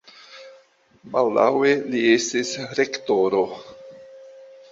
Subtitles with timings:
[1.15, 3.43] Baldaŭe li estis rektoro.